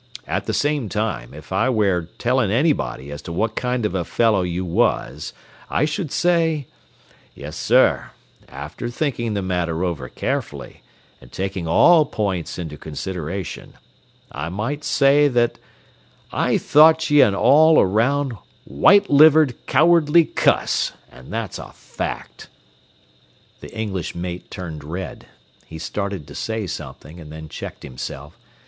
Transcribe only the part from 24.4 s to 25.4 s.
turned red.